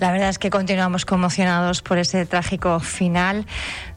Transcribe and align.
La 0.00 0.12
verdad 0.12 0.30
es 0.30 0.38
que 0.38 0.48
continuamos 0.48 1.04
conmocionados 1.04 1.82
por 1.82 1.98
ese 1.98 2.24
trágico 2.24 2.80
final 2.80 3.44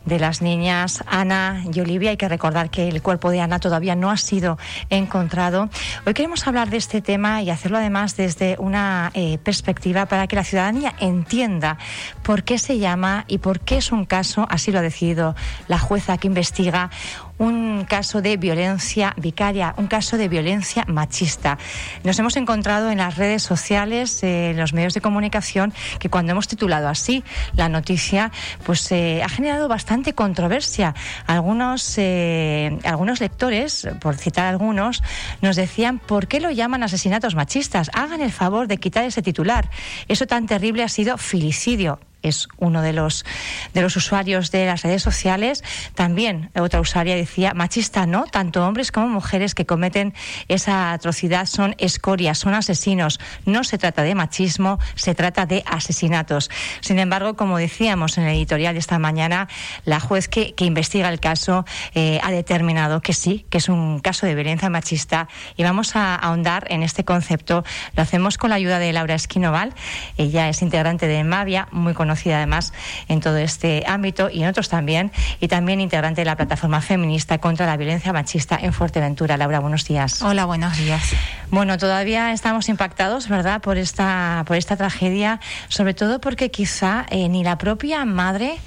de 0.04 0.20
las 0.20 0.41
niñas 0.41 1.02
Ana 1.07 1.64
y 1.73 1.80
Olivia. 1.80 2.09
Hay 2.09 2.18
que 2.18 2.27
recordar 2.27 2.70
que 2.70 2.89
el 2.89 3.02
cuerpo 3.02 3.32
de 3.32 3.39
Ana 3.39 3.59
todavía 3.59 3.95
no 3.95 4.12
ha 4.12 4.18
sido 4.18 4.58
encontrado. 4.89 5.70
Hoy 6.05 6.13
queremos 6.13 6.45
hablar 6.45 6.70
de 6.70 6.76
este 6.76 7.02
tema 7.02 7.41
y 7.41 7.50
hacerlo 7.50 7.77
además 7.77 8.18
desde 8.18 8.58
una 8.59 9.12
eh, 9.13 9.38
perspectiva 9.38 10.05
para 10.05 10.27
que 10.27 10.36
la 10.36 10.44
ciudadanía 10.44 10.94
entienda 11.00 11.77
por 12.22 12.44
qué 12.44 12.58
se 12.58 12.80
llama 12.80 13.23
y 13.30 13.38
por 13.38 13.62
qué 13.62 13.77
es 13.77 13.94
un 13.94 14.04
caso, 14.04 14.45
así 14.49 14.73
lo 14.73 14.80
ha 14.80 14.81
decidido 14.81 15.38
la 15.70 15.80
jueza 15.80 16.17
que 16.17 16.27
investiga, 16.27 16.90
un 17.38 17.86
caso 17.86 18.22
de 18.22 18.38
violencia 18.38 19.14
vicaria, 19.18 19.73
un 19.78 19.88
caso 19.88 20.18
de 20.18 20.28
violencia 20.28 20.86
machista. 20.88 21.58
Nos 22.04 22.18
hemos 22.20 22.38
encontrado 22.38 22.92
en 22.92 23.00
las 23.00 23.18
redes 23.18 23.44
sociales, 23.44 24.23
en 24.23 24.58
los 24.58 24.73
medios 24.73 24.94
de 24.94 25.02
comunicación, 25.02 25.73
que 26.00 26.09
cuando 26.09 26.32
hemos 26.32 26.48
titulado 26.48 26.88
así 26.88 27.23
la 27.54 27.70
noticia, 27.70 28.32
pues 28.66 28.92
eh, 28.92 29.22
ha 29.23 29.30
generado 29.30 29.68
bastante 29.68 30.14
controversia. 30.14 30.94
Algunos, 31.26 31.96
eh, 31.98 32.78
algunos 32.84 33.20
lectores, 33.20 33.88
por 34.00 34.16
citar 34.16 34.45
algunos, 34.45 35.04
nos 35.42 35.56
decían 35.56 36.00
por 36.00 36.28
qué 36.28 36.40
lo 36.40 36.52
llaman 36.52 36.84
asesinatos 36.84 37.36
machistas. 37.36 37.90
Hagan 37.94 38.22
el 38.22 38.31
favor 38.31 38.68
de 38.68 38.78
quitar 38.78 39.06
ese 39.06 39.22
titular. 39.22 39.70
Eso 40.08 40.28
tan 40.28 40.45
terrible 40.45 40.84
ha 40.84 40.90
sido 40.90 41.18
filicidio 41.18 42.00
es 42.23 42.48
uno 42.58 42.82
de 42.82 42.94
los, 42.94 43.26
de 43.73 43.82
los 43.82 43.95
usuarios 43.95 44.50
de 44.50 44.66
las 44.66 44.81
redes 44.81 45.04
sociales. 45.04 45.64
También 45.94 46.50
otra 46.55 46.80
usuaria 46.80 47.16
decía, 47.16 47.53
machista 47.53 48.08
no, 48.08 48.23
tanto 48.23 48.66
hombres 48.66 48.92
como 48.92 49.08
mujeres 49.09 49.53
que 49.53 49.66
cometen 49.66 50.14
esa 50.47 50.94
atrocidad 50.94 51.45
son 51.45 51.75
escorias, 51.78 52.39
son 52.39 52.53
asesinos. 52.53 53.20
No 53.45 53.64
se 53.64 53.78
trata 53.78 54.02
de 54.03 54.16
machismo, 54.16 54.80
se 54.95 55.14
trata 55.14 55.45
de 55.45 55.64
asesinatos. 55.67 56.50
Sin 56.80 56.97
embargo, 56.97 57.36
como 57.36 57.58
decíamos 57.58 58.17
en 58.17 58.23
el 58.23 58.36
editorial 58.36 58.73
de 58.73 58.80
esta 58.80 58.97
mañana, 58.97 59.47
la 59.86 60.00
juez 60.00 60.28
que, 60.28 60.53
investiga 60.64 61.09
el 61.09 61.19
caso 61.19 61.66
eh, 61.94 62.22
ha 62.23 62.31
determinado 62.31 63.02
que 63.02 63.12
sí, 63.12 63.45
que 63.50 63.58
es 63.58 63.67
un 63.67 64.00
caso 64.00 64.25
de 64.25 64.34
violencia 64.34 64.69
machista 64.69 65.28
y 65.58 65.64
vamos 65.64 65.97
a 65.97 66.16
ahondar 66.16 66.67
en 66.69 66.84
este 66.84 67.03
concepto. 67.03 67.66
Lo 67.97 68.02
hacemos 68.02 68.38
con 68.38 68.50
la 68.52 68.56
ayuda 68.56 68.80
de 68.80 68.94
Laura 68.94 69.14
Esquinoval. 69.14 69.73
Ella 70.16 70.47
es 70.47 70.62
integrante 70.62 71.06
de 71.06 71.25
Mavia, 71.25 71.67
muy 71.72 71.94
conocida 71.94 72.12
conocida 72.14 72.38
además 72.38 72.73
en 73.08 73.22
todo 73.22 73.38
este 73.38 73.83
ámbito 73.88 74.30
y 74.30 74.44
en 74.44 74.50
otros 74.50 74.69
también, 74.69 75.11
y 75.39 75.47
también 75.47 75.81
integrante 75.81 76.22
de 76.22 76.25
la 76.25 76.36
plataforma 76.36 76.80
feminista 76.80 77.39
contra 77.39 77.66
la 77.66 77.75
violencia 77.75 78.14
machista 78.14 78.56
en 78.61 78.72
Fuerteventura. 78.72 79.36
Laura, 79.36 79.59
buenos 79.59 79.86
días. 79.86 80.22
Hola, 80.22 80.45
buenos 80.45 80.78
días. 80.78 81.02
Bueno, 81.50 81.80
todavía 81.80 82.31
estamos 82.31 82.69
impactados, 82.69 83.30
¿verdad?, 83.30 83.61
por 83.61 83.80
esta, 83.80 84.44
por 84.45 84.58
esta 84.58 84.78
tragedia, 84.78 85.39
sobre 85.69 85.95
todo 85.95 86.22
porque 86.22 86.52
quizá 86.52 87.08
eh, 87.09 87.28
ni 87.30 87.44
la 87.44 87.58
propia 87.58 88.06
madre 88.06 88.58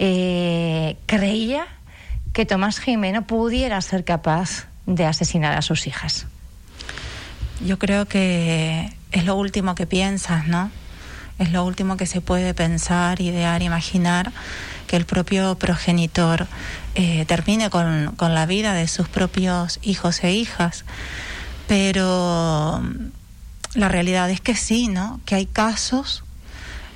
eh, 0.00 0.96
creía 1.06 1.68
que 2.32 2.46
Tomás 2.46 2.80
Jimeno 2.80 3.28
pudiera 3.28 3.80
ser 3.80 4.04
capaz 4.04 4.66
de 4.86 5.06
asesinar 5.06 5.54
a 5.54 5.62
sus 5.62 5.86
hijas. 5.86 6.26
Yo 7.64 7.78
creo 7.78 8.06
que 8.06 8.92
es 9.12 9.24
lo 9.24 9.36
último 9.36 9.76
que 9.76 9.86
piensas, 9.86 10.48
¿no? 10.48 10.70
Es 11.38 11.52
lo 11.52 11.64
último 11.64 11.96
que 11.96 12.06
se 12.06 12.20
puede 12.20 12.54
pensar, 12.54 13.20
idear, 13.20 13.62
imaginar, 13.62 14.32
que 14.86 14.96
el 14.96 15.04
propio 15.04 15.54
progenitor 15.56 16.46
eh, 16.94 17.24
termine 17.26 17.70
con, 17.70 18.16
la 18.18 18.46
vida 18.46 18.74
de 18.74 18.88
sus 18.88 19.08
propios 19.08 19.78
hijos 19.82 20.24
e 20.24 20.32
hijas. 20.32 20.84
Pero 21.68 22.82
la 23.74 23.88
realidad 23.88 24.30
es 24.30 24.40
que 24.40 24.56
sí, 24.56 24.88
¿no? 24.88 25.20
Que 25.24 25.36
hay 25.36 25.46
casos 25.46 26.24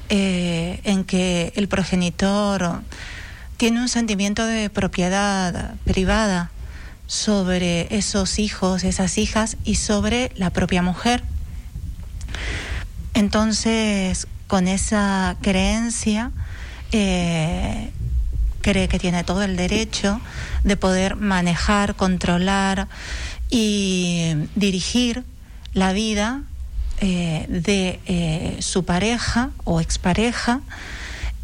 eh, 0.09 0.81
en 0.85 1.05
que 1.05 1.53
el 1.57 1.69
progenitor 1.69 2.83
tiene 3.59 3.81
un 3.81 3.89
sentimiento 3.89 4.45
de 4.45 4.71
propiedad 4.71 5.75
privada 5.85 6.51
sobre 7.07 7.95
esos 7.97 8.39
hijos, 8.39 8.83
esas 8.83 9.19
hijas 9.19 9.57
y 9.65 9.77
sobre 9.77 10.33
la 10.35 10.51
propia 10.51 10.83
mujer. 10.83 11.23
Entonces, 13.15 14.27
con 14.47 14.69
esa 14.69 15.37
creencia, 15.41 16.31
eh, 16.93 17.91
cree 18.61 18.89
que 18.89 18.99
tiene 18.99 19.25
todo 19.25 19.43
el 19.43 19.57
derecho 19.57 20.21
de 20.63 20.77
poder 20.77 21.17
manejar, 21.17 21.95
controlar 21.95 22.89
y 23.51 24.35
dirigir 24.55 25.25
la 25.75 25.93
vida 25.93 26.43
eh, 27.01 27.47
de 27.49 28.01
eh, 28.07 28.57
su 28.61 28.85
pareja 28.85 29.51
o 29.65 29.81
expareja 29.81 30.61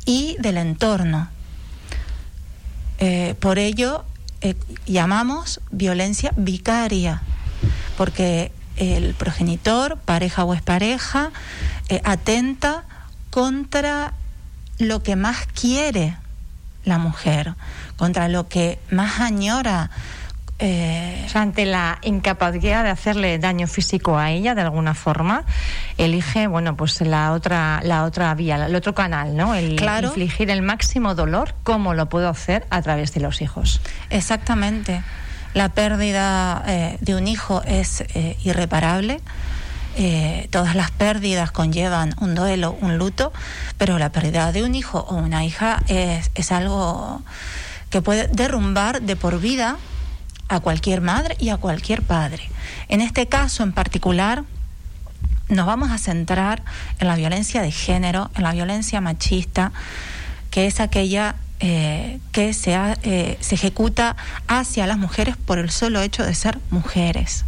y 0.04 0.36
del 0.38 0.58
entorno. 0.58 1.28
por 3.40 3.58
ello 3.58 4.04
llamamos 4.86 5.60
violencia 5.70 6.32
vicaria, 6.36 7.22
porque 7.96 8.52
el 8.78 9.14
progenitor, 9.14 9.98
pareja 9.98 10.44
o 10.44 10.54
expareja, 10.54 11.30
atenta 12.04 12.84
contra 13.30 14.12
lo 14.78 15.02
que 15.02 15.16
más 15.16 15.46
quiere 15.46 16.16
la 16.84 16.98
mujer, 16.98 17.54
contra 17.96 18.28
lo 18.28 18.48
que 18.48 18.78
más 18.90 19.20
añora. 19.20 19.90
Eh, 20.60 21.28
ante 21.34 21.66
la 21.66 22.00
incapacidad 22.02 22.82
de 22.82 22.90
hacerle 22.90 23.38
daño 23.38 23.68
físico 23.68 24.18
a 24.18 24.32
ella 24.32 24.56
de 24.56 24.62
alguna 24.62 24.92
forma, 24.94 25.44
elige, 25.98 26.48
bueno, 26.48 26.76
pues 26.76 27.00
la 27.00 27.30
otra, 27.32 27.80
la 27.84 28.02
otra 28.02 28.34
vía, 28.34 28.66
el 28.66 28.74
otro 28.74 28.92
canal, 28.92 29.36
¿no? 29.36 29.54
El 29.54 29.80
infligir 29.80 30.50
el 30.50 30.62
máximo 30.62 31.14
dolor, 31.14 31.54
¿cómo 31.62 31.94
lo 31.94 32.08
puedo 32.08 32.28
hacer 32.28 32.66
a 32.70 32.82
través 32.82 33.14
de 33.14 33.20
los 33.20 33.40
hijos? 33.40 33.80
Exactamente. 34.10 35.04
La 35.54 35.70
pérdida 35.70 36.62
eh, 36.66 36.98
de 37.00 37.14
un 37.14 37.26
hijo 37.26 37.62
es 37.64 38.02
eh, 38.14 38.36
irreparable 38.44 39.20
eh, 40.00 40.46
todas 40.52 40.76
las 40.76 40.92
pérdidas 40.92 41.50
conllevan 41.50 42.14
un 42.20 42.36
duelo, 42.36 42.78
un 42.80 42.98
luto, 42.98 43.32
pero 43.78 43.98
la 43.98 44.12
pérdida 44.12 44.52
de 44.52 44.62
un 44.62 44.76
hijo 44.76 45.00
o 45.00 45.16
una 45.16 45.44
hija 45.44 45.82
es, 45.88 46.30
es 46.36 46.52
algo 46.52 47.20
que 47.90 48.00
puede 48.00 48.28
derrumbar 48.28 49.02
de 49.02 49.16
por 49.16 49.40
vida 49.40 49.76
a 50.48 50.60
cualquier 50.60 51.00
madre 51.00 51.36
y 51.40 51.48
a 51.48 51.56
cualquier 51.56 52.02
padre. 52.02 52.48
En 52.86 53.00
este 53.00 53.26
caso 53.26 53.64
en 53.64 53.72
particular, 53.72 54.44
nos 55.48 55.66
vamos 55.66 55.90
a 55.90 55.98
centrar 55.98 56.62
en 57.00 57.08
la 57.08 57.16
violencia 57.16 57.60
de 57.60 57.72
género, 57.72 58.30
en 58.36 58.44
la 58.44 58.52
violencia 58.52 59.00
machista, 59.00 59.72
que 60.52 60.68
es 60.68 60.78
aquella 60.78 61.34
eh, 61.60 62.20
que 62.32 62.52
se, 62.52 62.74
eh, 63.02 63.36
se 63.40 63.54
ejecuta 63.54 64.16
hacia 64.46 64.86
las 64.86 64.98
mujeres 64.98 65.36
por 65.36 65.58
el 65.58 65.70
solo 65.70 66.00
hecho 66.00 66.24
de 66.24 66.34
ser 66.34 66.58
mujeres. 66.70 67.44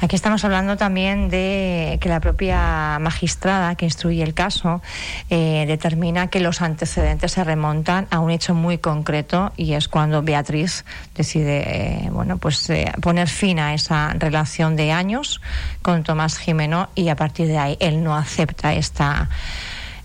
Aquí 0.00 0.16
estamos 0.16 0.44
hablando 0.44 0.76
también 0.76 1.28
de 1.28 1.98
que 2.00 2.08
la 2.08 2.18
propia 2.18 2.98
magistrada 3.00 3.76
que 3.76 3.84
instruye 3.84 4.22
el 4.22 4.34
caso 4.34 4.82
eh, 5.30 5.64
determina 5.68 6.26
que 6.26 6.40
los 6.40 6.60
antecedentes 6.60 7.32
se 7.32 7.44
remontan 7.44 8.08
a 8.10 8.18
un 8.18 8.30
hecho 8.30 8.54
muy 8.54 8.78
concreto 8.78 9.52
y 9.56 9.74
es 9.74 9.86
cuando 9.86 10.22
Beatriz 10.22 10.84
decide 11.14 12.06
eh, 12.06 12.10
bueno 12.10 12.38
pues 12.38 12.68
eh, 12.70 12.92
poner 13.00 13.28
fin 13.28 13.60
a 13.60 13.74
esa 13.74 14.12
relación 14.14 14.74
de 14.74 14.90
años 14.90 15.40
con 15.82 16.02
Tomás 16.02 16.38
Jimeno 16.38 16.88
y 16.96 17.08
a 17.08 17.16
partir 17.16 17.46
de 17.46 17.58
ahí 17.58 17.76
él 17.78 18.02
no 18.02 18.16
acepta 18.16 18.74
esta 18.74 19.28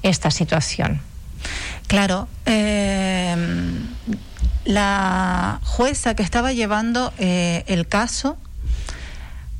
esta 0.03 0.29
situación. 0.29 1.01
Claro. 1.87 2.27
la 4.65 5.59
jueza 5.63 6.13
que 6.15 6.23
estaba 6.23 6.51
llevando 6.51 7.13
el 7.17 7.87
caso 7.87 8.37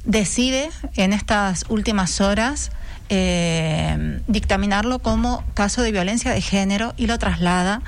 decide 0.07 0.69
en 0.95 1.13
estas 1.13 1.65
últimas 1.69 2.21
horas 2.21 2.71
eh, 3.09 4.19
dictaminarlo 4.27 4.99
como 4.99 5.43
caso 5.53 5.81
de 5.81 5.91
violencia 5.91 6.31
de 6.31 6.41
género 6.41 6.93
y 6.97 7.07
lo 7.07 7.19
traslada 7.19 7.81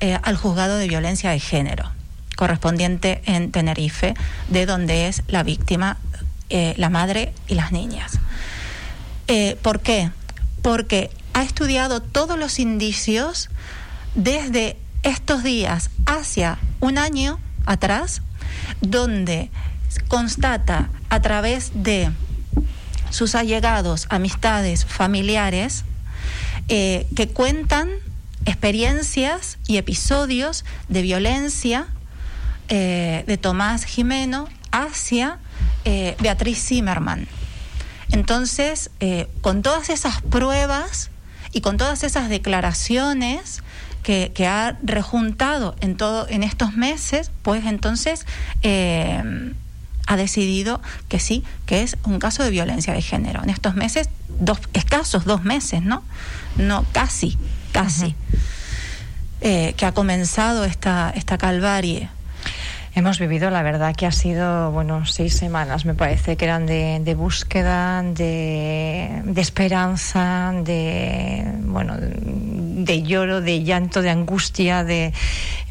eh, 0.00 0.18
al 0.22 0.36
juzgado 0.36 0.76
de 0.76 0.88
violencia 0.88 1.30
de 1.30 1.40
género 1.40 1.90
correspondiente 2.36 3.22
en 3.26 3.52
Tenerife, 3.52 4.14
de 4.48 4.66
donde 4.66 5.06
es 5.06 5.22
la 5.28 5.44
víctima, 5.44 5.98
eh, 6.50 6.74
la 6.78 6.90
madre 6.90 7.32
y 7.46 7.54
las 7.54 7.70
niñas. 7.70 8.18
¿Por 9.62 9.80
qué? 9.80 10.10
Porque 10.60 11.10
ha 11.34 11.42
estudiado 11.42 12.00
todos 12.00 12.38
los 12.38 12.58
indicios 12.58 13.50
desde 14.14 14.78
estos 15.02 15.42
días 15.42 15.90
hacia 16.06 16.58
un 16.80 16.96
año 16.96 17.38
atrás, 17.66 18.22
donde 18.80 19.50
constata 20.08 20.88
a 21.10 21.20
través 21.20 21.72
de 21.74 22.10
sus 23.10 23.34
allegados, 23.34 24.06
amistades, 24.10 24.84
familiares, 24.84 25.84
eh, 26.68 27.06
que 27.14 27.28
cuentan 27.28 27.90
experiencias 28.44 29.58
y 29.66 29.76
episodios 29.76 30.64
de 30.88 31.02
violencia 31.02 31.86
eh, 32.68 33.24
de 33.26 33.36
Tomás 33.36 33.84
Jimeno 33.84 34.48
hacia 34.70 35.38
eh, 35.84 36.16
Beatriz 36.20 36.64
Zimmerman. 36.64 37.28
Entonces, 38.10 38.90
con 39.40 39.62
todas 39.62 39.90
esas 39.90 40.22
pruebas 40.22 41.10
y 41.54 41.60
con 41.60 41.76
todas 41.78 42.02
esas 42.02 42.28
declaraciones 42.28 43.62
que, 44.02 44.46
ha 44.46 44.76
rejuntado 44.82 45.74
en 45.80 45.96
todo 45.96 46.28
en 46.28 46.42
estos 46.42 46.74
meses, 46.74 47.30
pues 47.42 47.64
entonces 47.64 48.26
eh, 48.62 49.22
ha 50.06 50.16
decidido 50.16 50.82
que 51.08 51.18
sí, 51.18 51.42
que 51.64 51.82
es 51.82 51.96
un 52.04 52.18
caso 52.18 52.42
de 52.42 52.50
violencia 52.50 52.92
de 52.92 53.00
género. 53.00 53.42
En 53.42 53.48
estos 53.48 53.74
meses, 53.74 54.10
dos 54.28 54.58
escasos 54.74 55.24
dos 55.24 55.44
meses, 55.44 55.82
¿no? 55.82 56.02
No, 56.56 56.84
casi, 56.92 57.38
casi. 57.72 58.14
Eh, 59.40 59.74
que 59.76 59.86
ha 59.86 59.92
comenzado 59.92 60.64
esta, 60.64 61.12
esta 61.14 61.38
calvarie. 61.38 62.10
Hemos 62.96 63.18
vivido, 63.18 63.50
la 63.50 63.64
verdad, 63.64 63.92
que 63.96 64.06
ha 64.06 64.12
sido, 64.12 64.70
bueno, 64.70 65.04
seis 65.04 65.34
semanas, 65.34 65.84
me 65.84 65.94
parece, 65.94 66.36
que 66.36 66.44
eran 66.44 66.64
de, 66.64 67.00
de 67.02 67.14
búsqueda, 67.16 68.00
de, 68.04 69.20
de, 69.24 69.40
esperanza, 69.40 70.52
de, 70.62 71.44
bueno, 71.62 71.96
de 71.98 73.02
lloro, 73.02 73.40
de 73.40 73.64
llanto, 73.64 74.00
de 74.00 74.10
angustia, 74.10 74.84
de... 74.84 75.12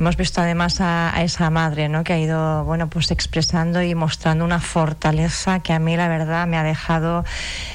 Hemos 0.04 0.18
visto 0.18 0.42
además 0.42 0.82
a, 0.82 1.16
a, 1.16 1.24
esa 1.24 1.50
madre, 1.50 1.88
¿no?, 1.88 2.04
que 2.04 2.12
ha 2.12 2.20
ido, 2.20 2.66
bueno, 2.66 2.90
pues 2.90 3.10
expresando 3.10 3.82
y 3.82 3.96
mostrando 3.96 4.44
una 4.44 4.60
fortaleza 4.60 5.62
que 5.62 5.72
a 5.72 5.80
mí, 5.80 5.96
la 5.96 6.10
verdad, 6.10 6.46
me 6.46 6.58
ha 6.58 6.64
dejado 6.64 7.24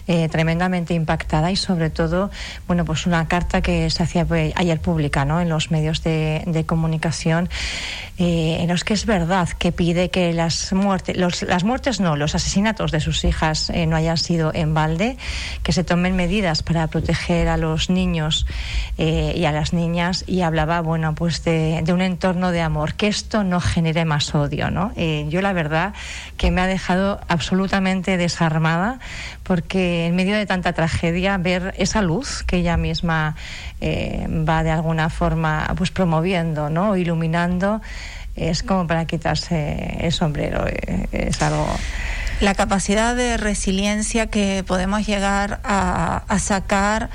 eh, 0.07 0.29
tremendamente 0.29 0.93
impactada 0.93 1.51
y, 1.51 1.57
sobre 1.57 1.89
todo, 1.89 2.31
bueno, 2.67 2.85
pues 2.85 3.07
una 3.07 3.27
carta 3.29 3.63
que 3.63 3.89
se 3.89 4.03
hacía 4.03 4.27
pues, 4.27 4.53
ayer 4.57 4.79
pública, 4.79 5.25
¿no?, 5.25 5.41
en 5.41 5.49
los 5.49 5.71
medios 5.71 6.03
de, 6.03 6.43
de 6.45 6.67
comunicación, 6.67 7.49
eh, 8.21 8.57
en 8.61 8.69
los 8.69 8.83
que 8.83 8.95
es 8.95 9.07
verdad 9.07 9.49
que 9.49 9.71
pide 9.71 10.11
que 10.11 10.33
las 10.33 10.73
muertes, 10.73 11.17
las 11.17 11.63
muertes 11.63 12.01
no, 12.01 12.17
los 12.17 12.35
asesinatos 12.35 12.91
de 12.91 12.99
sus 12.99 13.25
hijas 13.25 13.71
eh, 13.71 13.87
no 13.87 13.95
hayan 13.95 14.17
sido 14.17 14.51
en 14.53 14.75
balde, 14.75 15.17
que 15.63 15.73
se 15.73 15.85
tomen 15.85 16.17
medidas 16.17 16.65
para 16.65 16.89
proteger 16.89 17.47
a 17.47 17.57
los 17.57 17.91
niños 17.91 18.45
eh, 18.99 19.35
y 19.37 19.45
a 19.45 19.53
las 19.53 19.73
niñas 19.73 20.25
y 20.27 20.41
hablaba, 20.41 20.81
bueno, 20.81 21.15
pues 21.15 21.45
de, 21.45 21.81
de, 21.85 21.93
un 21.93 22.03
entorno 22.19 22.51
de 22.51 22.61
amor, 22.61 22.95
que 22.95 23.07
esto 23.07 23.45
no 23.45 23.61
genere 23.61 24.05
más 24.05 24.35
odio, 24.35 24.71
¿no? 24.71 24.93
Eh, 24.97 25.27
yo 25.29 25.41
la 25.41 25.53
verdad 25.53 25.95
que 26.37 26.51
me 26.51 26.61
ha 26.61 26.67
dejado 26.67 27.21
absolutamente 27.29 28.17
desarmada 28.17 28.99
porque 29.45 30.07
en 30.07 30.17
medio 30.17 30.37
de 30.37 30.47
tanta 30.47 30.73
tragedia 30.73 31.39
ver 31.39 31.75
esa 31.79 32.03
luz 32.03 32.43
que 32.43 32.57
ella 32.57 32.77
misma 32.77 33.37
va 33.81 34.65
de 34.65 34.71
alguna 34.73 35.09
forma 35.09 35.73
pues 35.77 35.93
promoviendo, 35.93 36.69
¿no? 36.69 36.97
Iluminando 36.97 37.81
es 38.39 38.63
como 38.63 38.87
para 38.87 39.05
quitarse 39.07 39.99
el 40.01 40.13
sombrero, 40.13 40.67
eh, 40.67 41.09
es 41.13 41.43
algo... 41.43 41.67
La 42.41 42.55
capacidad 42.55 43.17
de 43.17 43.37
resiliencia 43.37 44.29
que 44.29 44.65
podemos 44.67 45.07
llegar 45.07 45.61
a, 45.65 46.39
sacar... 46.39 47.11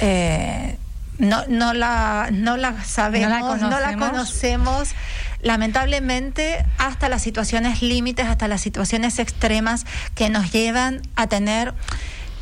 Eh, 0.00 0.76
no, 1.18 1.44
no, 1.48 1.74
la, 1.74 2.30
no 2.32 2.56
la 2.56 2.82
sabemos, 2.84 3.60
no 3.60 3.68
la, 3.68 3.92
no 3.92 3.98
la 3.98 4.10
conocemos. 4.10 4.90
lamentablemente 5.42 6.64
hasta 6.78 7.08
las 7.08 7.22
situaciones 7.22 7.82
límites, 7.82 8.26
hasta 8.26 8.48
las 8.48 8.60
situaciones 8.60 9.18
extremas 9.18 9.84
que 10.14 10.30
nos 10.30 10.50
llevan 10.52 11.02
a 11.16 11.26
tener 11.26 11.74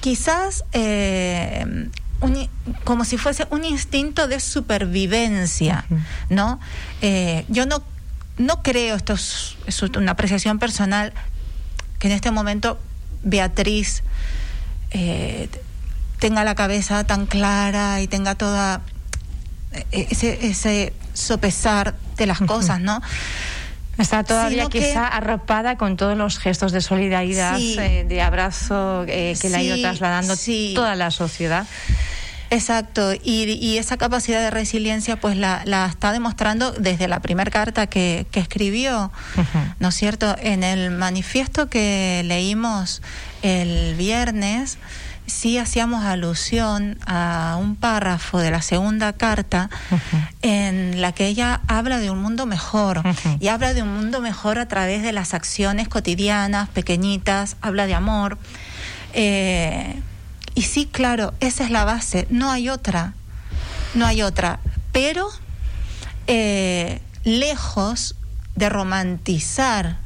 quizás 0.01 0.65
eh, 0.73 1.89
un, 2.21 2.49
como 2.85 3.05
si 3.05 3.19
fuese 3.19 3.47
un 3.51 3.65
instinto 3.65 4.29
de 4.29 4.41
supervivencia, 4.41 5.85
¿no? 6.31 6.61
Eh, 7.03 7.45
yo 7.49 7.67
no 7.67 7.83
no 8.39 8.63
creo, 8.63 8.97
esto 8.97 9.15
es, 9.15 9.57
es, 9.67 9.83
una 9.83 10.13
apreciación 10.13 10.59
personal, 10.59 11.13
que 11.99 12.09
en 12.09 12.13
este 12.13 12.31
momento 12.31 12.79
Beatriz 13.23 14.03
eh, 14.91 15.49
tenga 16.19 16.45
la 16.45 16.55
cabeza 16.55 17.05
tan 17.05 17.27
clara 17.27 18.01
y 18.01 18.09
tenga 18.09 18.35
toda 18.35 18.81
eh, 19.73 20.09
ese, 20.11 20.47
ese 20.47 20.93
sopesar 21.15 21.95
de 22.17 22.27
las 22.27 22.41
cosas, 22.41 22.81
¿no? 22.81 23.01
Está 23.99 24.25
todavía 24.25 24.67
quizá 24.67 25.09
que, 25.09 25.17
arropada 25.17 25.77
con 25.77 25.97
todos 25.97 26.19
los 26.19 26.39
gestos 26.39 26.73
de 26.73 26.83
solidaridad, 26.83 27.57
sí, 27.57 27.77
eh, 27.79 28.05
de 28.07 28.21
abrazo 28.21 29.05
eh, 29.09 29.35
que 29.41 29.49
sí, 29.49 29.49
le 29.49 29.57
ha 29.57 29.63
ido 29.63 29.81
trasladando 29.81 30.37
sí. 30.37 30.73
toda 30.75 30.95
la 30.97 31.11
sociedad. 31.11 31.67
Exacto, 32.51 33.13
y, 33.13 33.45
y, 33.61 33.79
esa 33.79 33.97
capacidad 33.97 34.41
de 34.41 34.51
resiliencia 34.51 35.17
pues 35.17 35.37
la, 35.37 35.63
la 35.65 35.87
está 35.87 36.13
demostrando 36.13 36.71
desde 36.71 37.09
la 37.09 37.19
primera 37.19 37.51
carta 37.51 37.89
que, 37.89 38.27
que 38.31 38.39
escribió, 38.39 39.11
uh 39.37 39.41
-huh. 39.41 39.75
¿no 39.81 39.89
es 39.89 39.95
cierto? 39.97 40.37
En 40.41 40.63
el 40.63 40.93
manifiesto 40.93 41.69
que 41.69 42.23
leímos 42.25 43.03
el 43.43 43.97
viernes, 43.97 44.79
sí 45.27 45.59
hacíamos 45.59 46.05
alusión 46.05 46.99
a 47.07 47.57
un 47.61 47.77
párrafo 47.77 48.39
de 48.39 48.51
la 48.51 48.63
segunda 48.63 49.13
carta 49.13 49.71
uh 49.91 49.95
-huh. 49.95 50.29
en 50.43 51.01
la 51.01 51.13
que 51.13 51.27
ella 51.27 51.61
habla 51.67 51.99
de 51.99 52.11
un 52.11 52.21
mundo 52.21 52.47
mejor 52.47 52.99
uh 52.99 53.03
-huh. 53.03 53.39
y 53.41 53.49
habla 53.49 53.75
de 53.75 53.83
un 53.83 53.93
mundo 53.95 54.21
mejor 54.21 54.59
a 54.59 54.67
través 54.67 55.03
de 55.03 55.13
las 55.13 55.35
acciones 55.35 55.89
cotidianas, 55.89 56.69
pequeñitas, 56.69 57.57
habla 57.61 57.87
de 57.87 57.95
amor. 57.95 58.39
Eh, 59.13 60.01
y 60.55 60.63
sí, 60.63 60.87
claro, 60.87 61.35
esa 61.41 61.65
es 61.65 61.71
la 61.71 61.85
base, 61.85 62.27
no 62.31 62.51
hay 62.51 62.69
otra, 62.69 63.13
no 63.95 64.07
hay 64.07 64.23
otra. 64.23 64.61
Pero 64.93 65.29
eh, 66.27 67.01
lejos 67.25 68.17
de 68.55 68.69
romantizar 68.69 69.99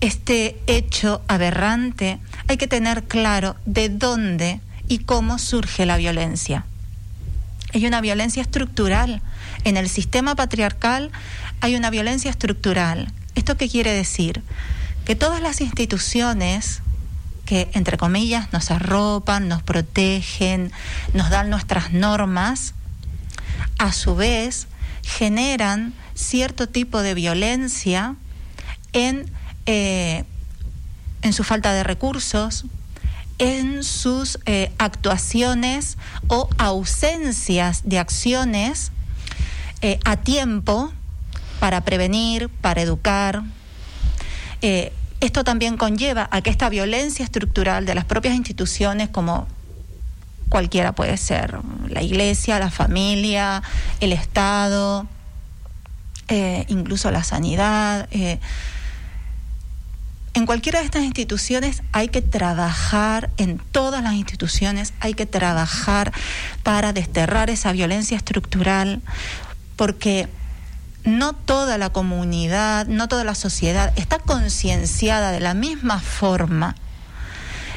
este 0.00 0.60
hecho 0.66 1.22
aberrante, 1.28 2.18
hay 2.48 2.56
que 2.56 2.68
tener 2.68 3.04
claro 3.04 3.56
de 3.64 3.88
dónde 3.88 4.60
y 4.88 4.98
cómo 4.98 5.38
surge 5.38 5.86
la 5.86 5.96
violencia. 5.96 6.64
Hay 7.74 7.86
una 7.86 8.00
violencia 8.00 8.42
estructural. 8.42 9.20
En 9.64 9.76
el 9.76 9.88
sistema 9.88 10.34
patriarcal 10.34 11.10
hay 11.60 11.76
una 11.76 11.90
violencia 11.90 12.30
estructural. 12.30 13.12
¿Esto 13.34 13.56
qué 13.56 13.68
quiere 13.68 13.92
decir? 13.92 14.42
Que 15.04 15.14
todas 15.14 15.42
las 15.42 15.60
instituciones 15.60 16.82
que, 17.44 17.68
entre 17.74 17.96
comillas, 17.96 18.52
nos 18.52 18.70
arropan, 18.70 19.48
nos 19.48 19.62
protegen, 19.62 20.72
nos 21.14 21.30
dan 21.30 21.48
nuestras 21.48 21.92
normas, 21.92 22.74
a 23.78 23.92
su 23.92 24.16
vez 24.16 24.66
generan 25.02 25.94
cierto 26.14 26.68
tipo 26.68 27.02
de 27.02 27.14
violencia 27.14 28.16
en, 28.92 29.30
eh, 29.66 30.24
en 31.22 31.32
su 31.32 31.42
falta 31.42 31.72
de 31.72 31.82
recursos, 31.82 32.66
en 33.38 33.82
sus 33.82 34.38
eh, 34.46 34.72
actuaciones 34.78 35.98
o 36.28 36.48
ausencias 36.56 37.82
de 37.84 37.98
acciones 37.98 38.92
eh, 39.82 39.98
a 40.04 40.16
tiempo 40.16 40.92
para 41.58 41.82
prevenir, 41.82 42.48
para 42.48 42.80
educar. 42.80 43.42
Esto 45.20 45.44
también 45.44 45.76
conlleva 45.76 46.28
a 46.30 46.42
que 46.42 46.50
esta 46.50 46.68
violencia 46.68 47.24
estructural 47.24 47.86
de 47.86 47.94
las 47.94 48.04
propias 48.04 48.34
instituciones 48.34 49.08
como 49.08 49.46
cualquiera 50.48 50.92
puede 50.92 51.16
ser, 51.16 51.58
la 51.88 52.02
iglesia, 52.02 52.58
la 52.58 52.70
familia, 52.70 53.62
el 54.00 54.12
Estado, 54.12 55.06
incluso 56.68 57.10
la 57.12 57.22
sanidad. 57.22 58.08
En 60.36 60.44
cualquiera 60.44 60.80
de 60.80 60.84
estas 60.84 61.02
instituciones 61.02 61.82
hay 61.92 62.08
que 62.08 62.20
trabajar, 62.20 63.30
en 63.38 63.56
todas 63.56 64.02
las 64.02 64.12
instituciones 64.12 64.92
hay 65.00 65.14
que 65.14 65.24
trabajar 65.24 66.12
para 66.62 66.92
desterrar 66.92 67.48
esa 67.48 67.72
violencia 67.72 68.18
estructural, 68.18 69.00
porque 69.76 70.28
no 71.04 71.32
toda 71.32 71.78
la 71.78 71.88
comunidad, 71.88 72.86
no 72.86 73.08
toda 73.08 73.24
la 73.24 73.34
sociedad 73.34 73.94
está 73.96 74.18
concienciada 74.18 75.32
de 75.32 75.40
la 75.40 75.54
misma 75.54 76.00
forma 76.00 76.76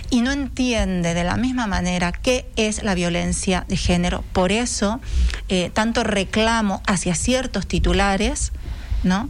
y 0.09 0.19
no 0.19 0.33
entiende 0.33 1.13
de 1.13 1.23
la 1.23 1.37
misma 1.37 1.65
manera 1.65 2.11
qué 2.11 2.45
es 2.57 2.83
la 2.83 2.93
violencia 2.93 3.63
de 3.69 3.77
género. 3.77 4.25
Por 4.33 4.51
eso, 4.51 4.99
eh, 5.47 5.71
tanto 5.73 6.03
reclamo 6.03 6.81
hacia 6.87 7.15
ciertos 7.15 7.67
titulares, 7.67 8.51
¿no? 9.03 9.29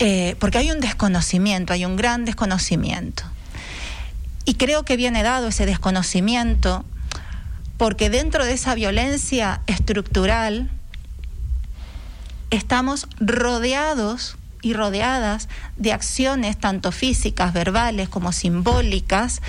Eh, 0.00 0.34
porque 0.38 0.58
hay 0.58 0.70
un 0.70 0.80
desconocimiento, 0.80 1.72
hay 1.74 1.84
un 1.84 1.96
gran 1.96 2.24
desconocimiento. 2.24 3.22
Y 4.46 4.54
creo 4.54 4.84
que 4.84 4.96
viene 4.96 5.22
dado 5.22 5.48
ese 5.48 5.66
desconocimiento 5.66 6.84
porque 7.76 8.10
dentro 8.10 8.44
de 8.44 8.52
esa 8.52 8.74
violencia 8.74 9.62
estructural, 9.66 10.70
estamos 12.50 13.08
rodeados 13.20 14.36
y 14.60 14.74
rodeadas 14.74 15.48
de 15.78 15.92
acciones 15.92 16.58
tanto 16.58 16.92
físicas, 16.92 17.52
verbales 17.52 18.08
como 18.08 18.32
simbólicas, 18.32 19.40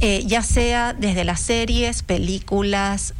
eh, 0.00 0.22
ya 0.26 0.42
sea 0.42 0.94
desde 0.94 1.24
las 1.24 1.40
series, 1.40 2.02
películas, 2.02 3.12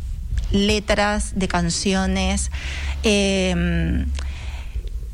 letras 0.50 1.32
de 1.36 1.48
canciones, 1.48 2.50
eh, 3.02 4.06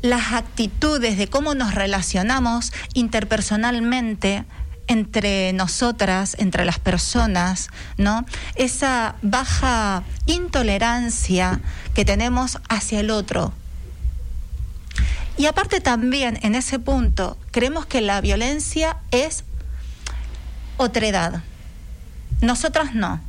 las 0.01 0.33
actitudes 0.33 1.17
de 1.17 1.27
cómo 1.27 1.53
nos 1.55 1.75
relacionamos 1.75 2.73
interpersonalmente 2.93 4.45
entre 4.87 5.53
nosotras, 5.53 6.35
entre 6.39 6.65
las 6.65 6.79
personas, 6.79 7.69
¿no? 7.97 8.25
Esa 8.55 9.15
baja 9.21 10.03
intolerancia 10.25 11.61
que 11.93 12.03
tenemos 12.03 12.59
hacia 12.67 12.99
el 12.99 13.11
otro. 13.11 13.53
Y 15.37 15.45
aparte 15.45 15.79
también 15.79 16.39
en 16.41 16.55
ese 16.55 16.77
punto 16.77 17.37
creemos 17.51 17.85
que 17.85 18.01
la 18.01 18.19
violencia 18.21 18.97
es 19.11 19.43
otredad. 20.77 21.41
Nosotras 22.41 22.93
no, 22.93 23.21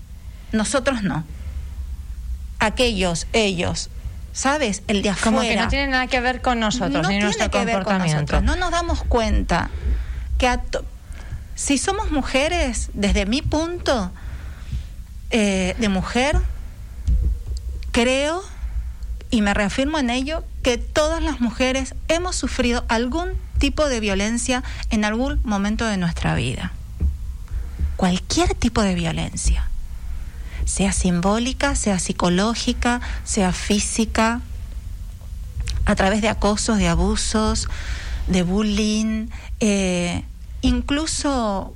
nosotros 0.53 1.03
no. 1.03 1.25
Aquellos, 2.59 3.27
ellos, 3.33 3.89
¿sabes? 4.33 4.83
El 4.89 5.03
de 5.03 5.11
afuera. 5.11 5.37
Como 5.37 5.41
que 5.49 5.57
no 5.57 5.69
tiene 5.69 5.89
nada 5.89 6.07
que 6.07 6.21
ver 6.21 6.41
con 6.41 6.61
nosotros, 6.61 7.09
ni 7.09 7.19
nuestro 7.19 7.51
comportamiento. 7.51 8.41
No 8.41 8.57
nos 8.57 8.71
damos 8.71 9.05
cuenta 9.05 9.71
que 10.39 10.59
si 11.55 11.79
somos 11.79 12.11
mujeres, 12.11 12.91
desde 12.95 13.27
mi 13.27 13.43
punto 13.43 14.11
eh, 15.31 15.77
de 15.79 15.89
mujer, 15.89 16.37
creo 17.93 18.43
y 19.31 19.43
me 19.43 19.55
reafirmo 19.55 19.99
en 19.99 20.11
ello 20.11 20.45
que 20.63 20.79
todas 20.79 21.23
las 21.23 21.41
mujeres 21.41 21.95
hemos 22.09 22.37
sufrido 22.37 22.85
algún 22.89 23.33
tipo 23.59 23.89
de 23.89 24.01
violencia 24.01 24.63
en 24.91 25.05
algún 25.05 25.41
momento 25.45 25.87
de 25.87 25.97
nuestra 25.97 26.35
vida. 26.35 26.73
Cualquier 27.97 28.55
tipo 28.55 28.83
de 28.83 28.95
violencia, 28.95 29.71
sea 30.65 30.93
simbólica, 30.93 31.75
sea 31.75 31.99
psicológica, 31.99 33.01
sea 33.25 33.53
física, 33.53 34.41
a 35.85 35.95
través 35.95 36.23
de 36.23 36.29
acosos, 36.29 36.79
de 36.79 36.89
abusos, 36.89 37.69
de 38.29 38.43
bullying, 38.43 39.29
eh, 39.61 40.25
incluso 40.61 41.75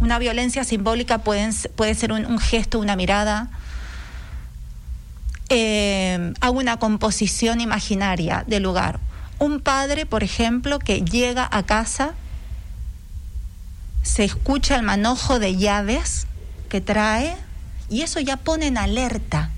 una 0.00 0.18
violencia 0.18 0.64
simbólica 0.64 1.18
puede, 1.18 1.50
puede 1.74 1.94
ser 1.94 2.12
un, 2.12 2.38
gesto, 2.38 2.78
una 2.78 2.96
mirada, 2.96 3.48
eh, 5.48 6.34
a 6.40 6.50
una 6.50 6.76
composición 6.76 7.60
imaginaria 7.60 8.44
del 8.46 8.62
lugar. 8.62 9.00
Un 9.38 9.60
padre, 9.60 10.04
por 10.04 10.22
ejemplo, 10.22 10.78
que 10.78 11.02
llega 11.02 11.48
a 11.50 11.62
casa, 11.62 12.12
se 14.02 14.24
escucha 14.24 14.76
el 14.76 14.82
manojo 14.82 15.38
de 15.38 15.56
llaves 15.56 16.26
que 16.68 16.80
trae 16.80 17.36
y 17.88 18.02
eso 18.02 18.20
ya 18.20 18.36
pone 18.36 18.66
en 18.66 18.78
alerta. 18.78 19.50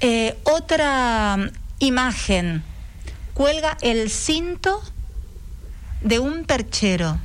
Eh, 0.00 0.38
otra 0.44 1.50
imagen, 1.78 2.62
cuelga 3.34 3.76
el 3.80 4.10
cinto 4.10 4.82
de 6.02 6.18
un 6.18 6.44
perchero, 6.44 7.18